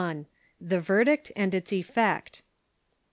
[0.59, 2.41] THE VERDICT AXD ITS EFFECT.